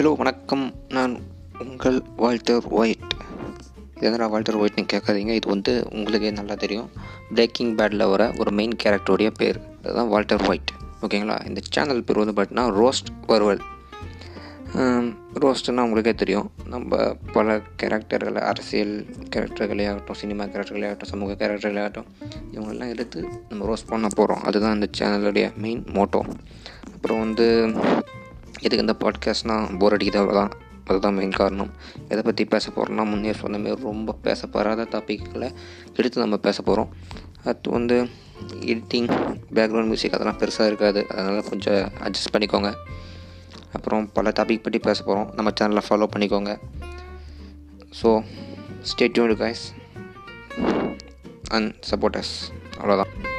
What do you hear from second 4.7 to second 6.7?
கேட்காதீங்க. இது வந்து உங்களுக்கே நல்லா